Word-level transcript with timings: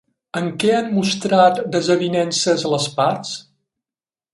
En 0.39 0.47
què 0.63 0.71
han 0.77 0.89
mostrat 0.95 1.61
desavinences 1.77 2.67
les 2.75 2.93
parts? 3.01 3.41